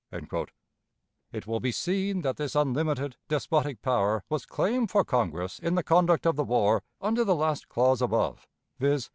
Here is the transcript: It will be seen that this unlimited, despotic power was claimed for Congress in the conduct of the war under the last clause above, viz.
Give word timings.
It 1.31 1.45
will 1.45 1.59
be 1.59 1.71
seen 1.71 2.21
that 2.23 2.37
this 2.37 2.55
unlimited, 2.55 3.17
despotic 3.27 3.83
power 3.83 4.23
was 4.29 4.47
claimed 4.47 4.89
for 4.89 5.05
Congress 5.05 5.59
in 5.59 5.75
the 5.75 5.83
conduct 5.83 6.25
of 6.25 6.35
the 6.35 6.43
war 6.43 6.81
under 6.99 7.23
the 7.23 7.35
last 7.35 7.69
clause 7.69 8.01
above, 8.01 8.47
viz. 8.79 9.09